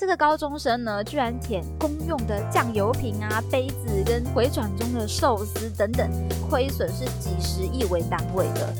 [0.00, 6.10] 这个高中生呢，居然舔公用的酱油瓶啊、杯子跟回转中的寿司等等，
[6.48, 8.74] 亏损是几十亿为单位的。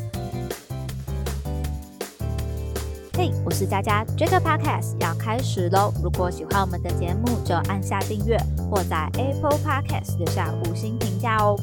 [3.13, 5.93] 嘿，我是佳佳，这个 podcast 要开始喽！
[6.03, 8.39] 如果喜欢我们的节目，就按下订阅
[8.71, 11.55] 或在 Apple Podcast 留下五星评价哦。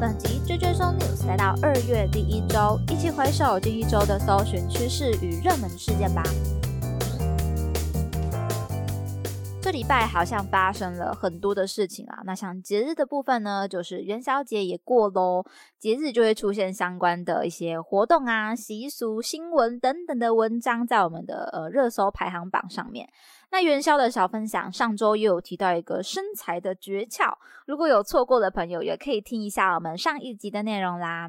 [0.00, 6.22] 本集追追搜 news 来到二月第一周，一起回首近一周的搜寻趋势与热门事件吧。
[9.74, 12.22] 礼拜好像发生了很多的事情啊。
[12.24, 15.44] 那像节日的部分呢，就是元宵节也过喽，
[15.80, 23.08] 节日就会出现相关的一些活动啊、习俗、新闻等等的文章在我们的呃热搜排行榜上面。
[23.50, 27.34] 那元宵的小分享，上周又有提到一个身材的诀窍，
[27.66, 31.28] 如果有错过的朋友，也可以听一下我们上一集的内容啦。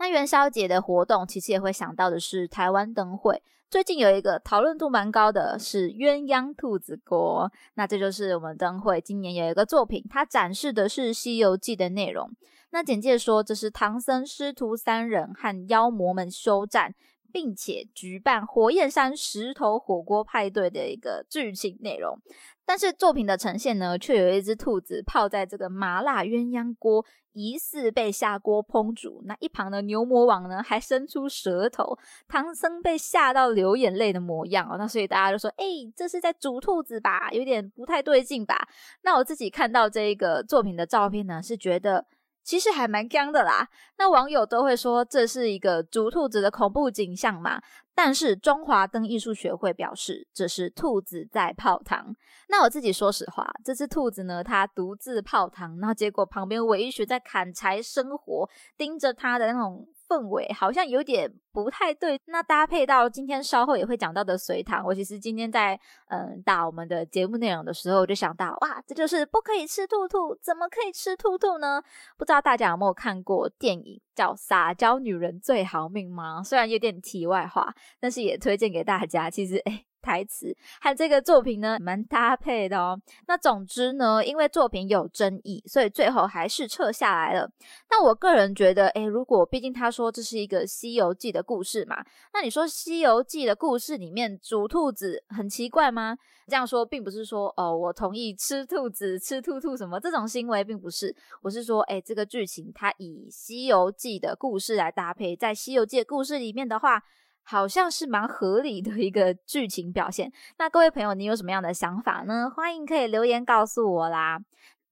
[0.00, 3.42] 那元宵节的活动，其实也会想到的是台湾灯会。
[3.68, 12.30] 最近有一个讨论度蛮高的是鸳鸯兔子锅，那这就是我们灯会今年有一个作品，它展示的是《西游记》的内容。
[12.70, 16.94] 那简介说这是唐僧师徒三人和妖魔们休战，
[17.32, 22.18] 并且举办火焰山石头火锅派对的一个剧情内容。
[22.66, 29.22] 但是作品的呈现呢，却有一只兔子泡在这个麻辣鸳鸯锅，疑似被下锅烹煮。
[29.24, 34.76] 那一旁的牛魔王呢，还伸出舌头，唐僧被吓到流眼泪的模样哦。
[34.78, 35.64] 那所以大家就说：“哎，
[35.96, 37.30] 这是在煮兔子吧？
[37.32, 38.68] 有点不太对劲吧？”
[39.02, 42.06] 那我自己看到这一个作品的照片呢，是觉得。
[42.42, 47.60] 其实还蛮僵的啦，那网友都会说这是一个煮兔子的恐怖景象嘛。
[47.94, 52.14] 但是中华灯艺术学会表示这是兔子在泡糖。
[52.48, 59.86] 那我自己说实话，这只兔子呢，它独自泡糖，然后结果旁边韦一学在砍柴生活，盯着它的那种。
[60.10, 71.80] 氛围好像有点不太对，那搭配到今天稍后也会讲到的隋唐，我其实今天在嗯打我们的节目内容的时候，就想到哇，这就是不可以吃兔兔，怎么可以吃兔兔呢？
[72.18, 76.42] 不知道大家有没有看过电影叫《撒娇女人最好命》吗？
[76.42, 79.30] 虽然有点题外话，但是也推荐给大家。
[79.30, 79.84] 其实哎。
[80.00, 83.00] 台词和这个作品呢蛮搭配的哦。
[83.26, 87.50] 那总之呢，因为作品有争议，所以最后还是撤下来了。
[87.90, 96.16] 那我个人觉得，诶，如果毕竟他说这是一个《西游记》的故事嘛，那你说《西游记》的故事里面煮兔子很奇怪吗？
[96.46, 101.14] 这样说并不是说哦，我同意吃兔子、吃兔兔什么这种行为，并不是。
[101.42, 107.02] 我是说，诶，这个剧情它以《西游记》的故事来搭配，在《西游记》的故事里面的话。
[107.50, 110.30] 好像是蛮合理的一个剧情表现。
[110.56, 112.48] 那各位朋友，你有什么样的想法呢？
[112.48, 114.38] 欢迎可以留言告诉我啦。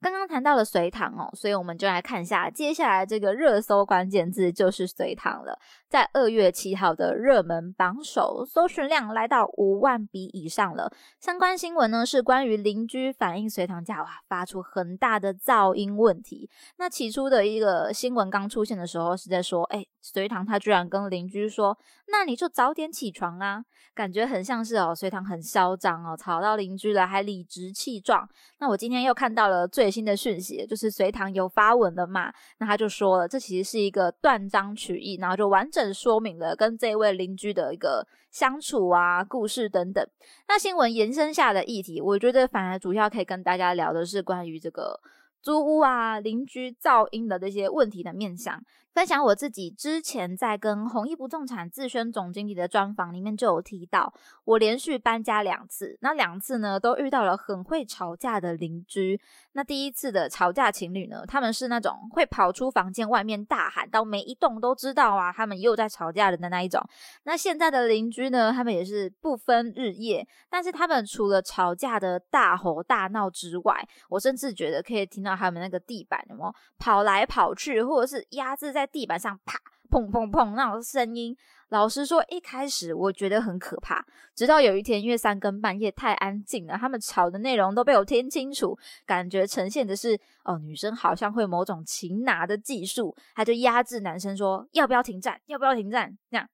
[0.00, 5.58] 刚刚谈到了隋唐哦，所以我们就来看一下接下来这个热搜关键字就是隋唐了。
[5.88, 10.92] 在二月七号的热门榜首，搜寻量来到五万笔以上了。
[11.18, 16.48] 相关新闻呢是关于邻居反映隋唐家哇发出很大的噪音问题。
[16.76, 21.76] 那起初的一个新闻刚出现的时候是在说，哎，隋唐他居然跟邻居说，
[22.08, 23.64] 那你就早点起床啊，
[23.94, 28.28] 感觉很像是哦，隋唐很嚣张哦，吵到邻居了还理直气壮。
[28.60, 29.87] 那我今天又看到了最。
[29.90, 32.32] 新的讯息就是隋唐有发文了嘛？
[32.58, 40.06] 那他就说了，这其实是一个断章取义，然后就完整说明了跟这位邻居的一个相处啊、故事等等。
[40.48, 44.98] 那新闻延伸下的议题，我觉得反而主要可以跟大家聊的是关于这个
[45.42, 48.62] 租屋啊、邻居噪音的这些问题的面向。
[48.94, 54.12] 分享我自己之前在跟弘毅不动产自宣总经理的专访里面就有提到，
[54.44, 59.20] 我连续搬家两次，那两次呢都遇到了很会吵架的邻居。
[59.52, 66.84] 那第一次的吵架情侣呢，他们是那种会跑出房间外面大喊到每一栋都知道啊，他们又在吵架的那一种。
[67.22, 78.77] 那现在的邻居呢，他们也是不分日夜，但是他们除了吵架的大吼大闹之外，我甚至觉得可以听到他们那个地板有没有跑来跑去，或者是压制在。
[78.78, 79.58] 在地板上啪
[79.90, 81.34] 砰砰砰那种声音，
[81.70, 84.04] 老实说，一开始我觉得很可怕。
[84.34, 96.46] 直到有一天，因为三更半夜太安静了，他们吵的内容都被我听清楚，感觉呈现的是哦，女生好像会某种擒拿的技术，他就压制男生说要不要停战，要不要停战，这样。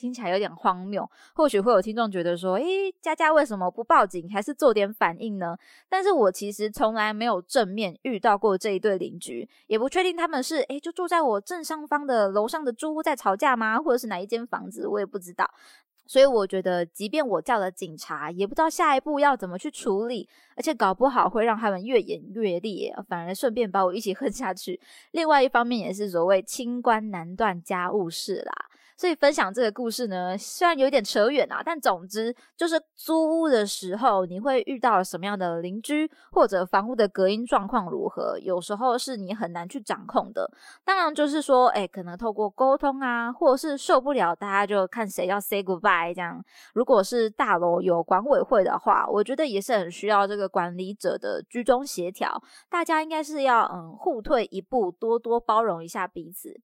[0.00, 5.54] 听起来有点荒谬，或许会有听众觉得说：“诶，佳佳为什么不报警，还是做点反应呢？”
[5.90, 13.78] 但是我其实从来没有正面遇到过这一对邻居，也不确定他们是诶，就住在我正上方的楼上的租户在吵架吗？
[13.78, 15.46] 或者是哪一间房子，我也不知道。
[16.06, 24.80] 所以我觉得，即便我叫了警察，也不知道下一步要怎么去处理，而且搞不好会让他们越演越烈，反而顺便把我一起 恨下去。
[25.12, 28.69] 另外一方面，也是所谓清官难断家务事啦。
[29.00, 40.46] 所以分享这个故事呢，虽然有点扯远啊，但总之就是租屋的时候你会遇到什么样的邻居，或者房屋的隔音状况如何，有时候是你很难去掌控的。
[40.84, 46.38] 当然就是说，哎，可能透过沟通啊，或者是受不了，大家就看谁要 say goodbye 这样。
[46.74, 52.38] 如果是大楼有管委会的话，我觉得也是很需要这个管理者的居中协调，
[52.68, 56.60] 大家应该是要嗯互退一步，多多包容一下彼此。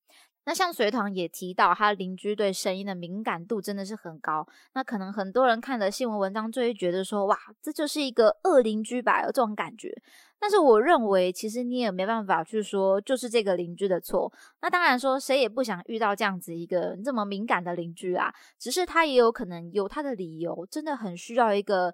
[0.47, 4.47] 那像隋唐也提到，他邻居对声音的敏感度真的是很高。
[4.75, 9.93] 那可能很多人看的新闻文章就会觉得说，哇，这就是一个恶邻居吧，有这种感觉。
[10.39, 14.33] 但是我认为，其实你也没办法去说就是这个邻居的错。
[14.63, 18.33] 那当然说，谁也不想遇到这样子一个这么敏感的邻居啊。
[18.57, 21.93] 只是他也有可能有他的理由，真的很需要一个。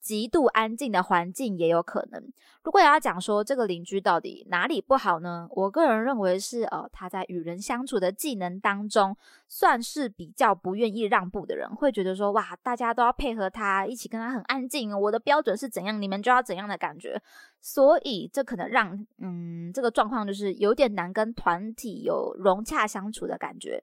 [0.00, 2.22] 极度安静的环境也有可能。
[2.62, 5.48] 如果要讲说这个邻居到底哪里不好呢？
[5.50, 9.16] 我个人认为是，呃，他在与人相处的技能当中，
[9.46, 14.98] 算是比较不愿意让步的人，会觉得说，哇，大家都要配合他，一起跟他很安静。
[14.98, 17.20] 我的标准是怎样，你们就要怎样的感觉。
[17.60, 23.82] 所以这可能让，嗯，这个状况就是有点难跟团体有融洽相处的感觉。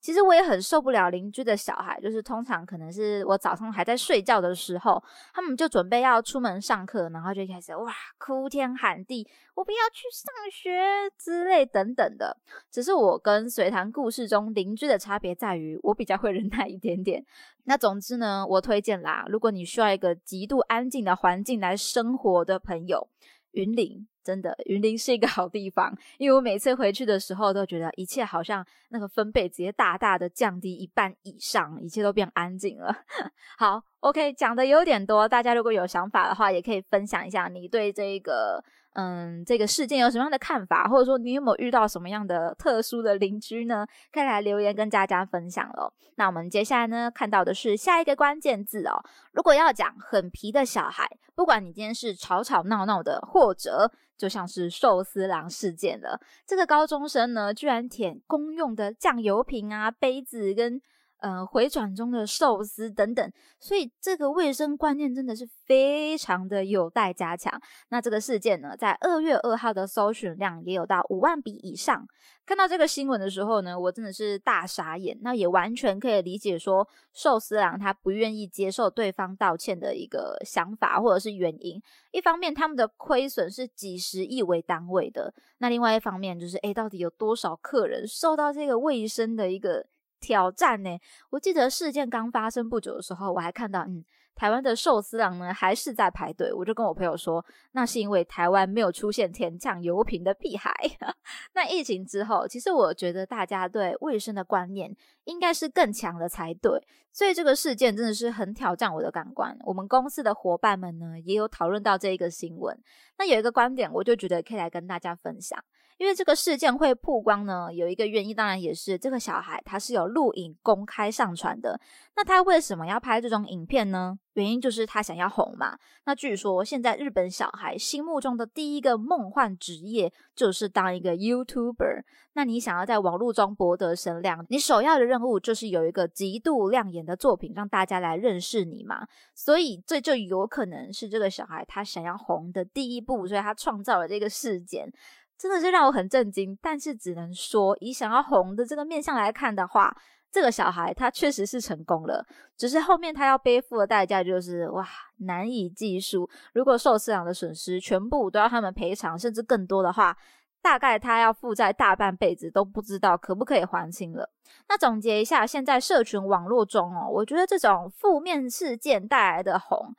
[0.00, 5.02] 其实我也很受不了邻居的小孩，就是通常可能是我早上还在睡觉的时候，
[5.34, 10.80] 他们就准备要出门上课，然后就开始哇哭天喊地，我不要去上学
[11.18, 12.38] 之类等等的。
[12.70, 17.22] 只是我跟随堂故事中邻居的差别在于，我比较会忍耐一点点。
[17.66, 23.08] 那总之呢，我推荐啦，如果你需要一个极度安静的环境来生活的朋友。
[23.52, 32.94] 云林真的，云林是一个好地方，因为我每次回去的时候都觉得一切好像那个分贝直接大大的降低一半以上，一切都变安静了。
[33.56, 38.62] 好，OK，讲的有点多，大家如果有想法的话，也可以分享一下你对这个。
[38.98, 43.86] 嗯，这个事件有什么样的看法，或者说你有没有遇到什么样的特殊的邻居呢？
[44.10, 45.92] 可以来留言跟大家分享喽。
[46.14, 49.04] 那我们接下来呢，看到的是下一个关键字哦。
[49.32, 60.80] 如果要讲很皮的小孩，不管你今天是吵吵闹闹的，或者就像是寿司郎事件了，这个高中生呢，居然舔公用的酱油瓶啊、杯子跟。
[61.18, 67.58] 呃，回转中的寿司等等，所以这个卫生观念真的是非常的有待加强。
[67.88, 72.06] 那这个事件呢，在二月二号的搜寻量也有到五万笔以上。
[72.44, 75.18] 看到这个新闻的时候呢，我真的是大傻眼。
[75.22, 81.82] 那也完全可以理解说，寿司郎他不愿意接受对方道歉的一个想法或者是原因。
[82.12, 89.86] 一方面，他们的亏损是几十亿为单位的；那另外一方面，就是诶，到底有多少客人受到这个卫生的一个。
[90.20, 90.98] 挑战呢？
[91.30, 94.04] 我记得事件刚发生不久的时候，我还看到，嗯，
[94.34, 96.52] 台湾的寿司郎呢还是在排队。
[96.52, 100.72] 我就跟我朋友说，那是因为台湾没有出现舔酱油瓶的屁孩。
[101.54, 106.80] 那疫情之后，其实我觉得大家对卫生的观念应该是更强的才对。
[107.12, 109.56] 所以这个事件真的是很挑战我的感官。
[109.64, 112.78] 我们公司的伙伴们呢，也有讨论到这一个新闻。
[113.16, 115.58] 那有一个观点，我就觉得可以来跟大家分享。
[115.98, 121.80] 因为这个事件会曝光呢，有一个原因，当然也是这个小孩他是有录影公开上传的。
[122.14, 124.18] 那他为什么要拍这种影片呢？
[124.34, 125.78] 原因就是他想要红嘛。
[126.04, 132.02] 那据说现在日本小孩心目中的第一个梦幻职业就是当一个 YouTuber。
[132.34, 139.06] 那你想要在网络中博得声量，你首要的任务就是有一个极度亮眼的作品让大家来认识你嘛。
[139.34, 144.92] 所以这就有可能是这个小孩他想要红的第一步，所以他创造了这个事件。
[145.38, 149.94] 真的是让我很震惊，但是只能说，以想要红的这个面相来看的话，
[150.32, 152.26] 这个小孩他确实是成功了，
[152.56, 154.86] 只是后面他要背负的代价就是哇
[155.18, 156.28] 难以计数。
[156.52, 160.16] 如果受饲养的损失全部都要他们赔偿，甚至更多的话，
[160.62, 164.30] 大概他要负债大半辈子都不知道可不可以还清了。
[164.68, 169.94] 那总结一下，现在社群网络中哦，我觉得这种负面事件带来的红。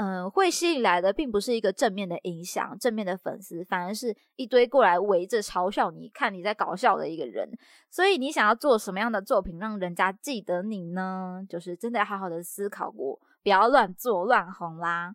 [0.00, 7.50] 嗯，会吸引来的并不是一个正面的影响，正面的粉丝，反而是一堆过来围着嘲笑你，看你在搞笑的一个人。
[7.90, 11.44] 所以你想要做什么样的作品让人家记得你呢？
[11.48, 15.12] 就是真的要好好的思考过，不要乱做乱红啦。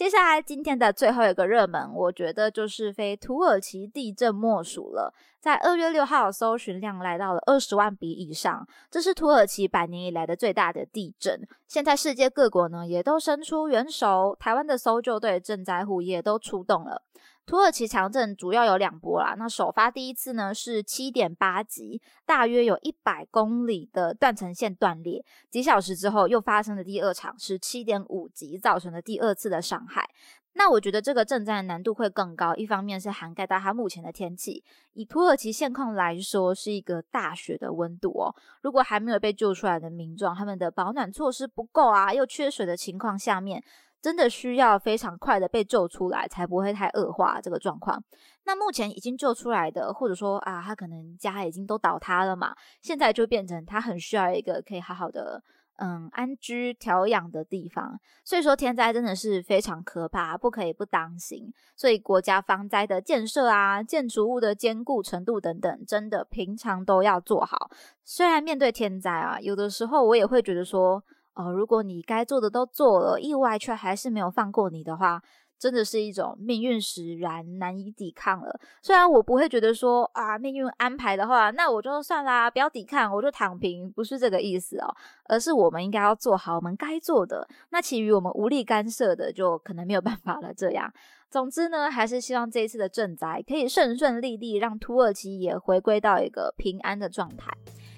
[0.00, 5.12] 接下来今天的最后一个热门，我觉得就是非土耳其地震莫属了。
[5.38, 11.46] 在二月六号，搜寻量来到了二十万笔以上，这是土耳其百年以来的最大的地震。
[11.68, 17.02] 现在世界各国呢也都伸出援手，台湾的搜救队、赈灾户也都出动了。
[17.50, 30.08] 土耳其强震主要有两波啦，那首发第一次呢是七点八级，大约有一百公里的断层线断裂，几小时之后又发生了第二场是七点五级，造成的第二次的伤害。
[30.52, 38.32] 那我觉得这个震灾的难度会更高，一方面是涵盖到它目前的天气，以土耳其现况来说是一个大雪的温度哦。
[38.62, 43.60] 如果还没有被救出来的民众，他们的保暖措施不够啊，又缺水的情况下面，
[44.00, 48.02] 真的需要非常快的被救出来，才不会太恶化这个状况。
[48.44, 55.42] 那目前已经救出来的，或者说啊，他可能家已经都倒塌了嘛，现在就变成他很需要一个可以好好的。
[55.82, 61.50] 嗯，安居调养的地方，所以说天灾真的是非常可怕，不可以不当心。
[61.74, 67.70] 所以国家防灾的建设啊，建筑物的坚固程度等等，真的平常都要做好。
[68.04, 71.02] 虽然面对天灾啊，有的时候我也会觉得说，
[71.40, 75.22] 哦，如果你该做的都做了，意外却还是没有放过你的话。
[75.58, 78.58] 真的是一种命运使然，难以抵抗了。
[78.80, 84.88] 虽然我不会觉得说啊，命运安排的话，那我就算啦，不要抵抗，我就躺平，不是这个意思哦，
[85.24, 90.50] 而是我们应该要做好我们该做的，那其余我们无力干涉的，就可能没有办法了。
[90.54, 90.90] 这样，
[91.28, 97.52] 总之呢，还是希望这一次的赈灾可以顺顺利利，让土耳其也回归到一个平安的状态。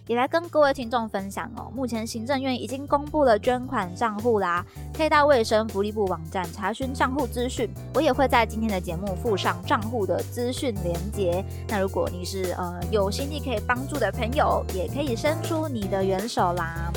[0.09, 7.71] 也来跟各位听众分享哦，目前行政院已经公布了捐款账户啦，可以到卫生福利部网站查询账户资讯。
[7.95, 11.45] 我也会在今天的节目附上账户的资讯连结。
[11.69, 16.93] 那如果你是呃有心力可以帮助的朋友，也可以伸出你的援手啦。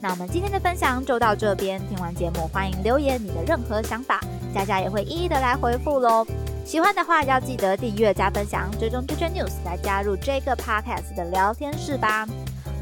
[0.00, 4.20] 那我们今天的分享就到这边，听完节目欢迎留言你的任何想法，
[4.52, 6.26] 佳佳也会一一的来回复喽。
[6.64, 12.26] 喜欢的话要记得订阅加分享，追踪 JJ News 来加入这个 Podcast 的聊天室吧。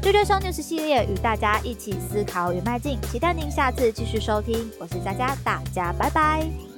[0.01, 4.71] JJ Show News 系列与大家一起思考与迈进，期待您下次继续收听。
[4.79, 6.70] 我是佳佳，大家拜拜。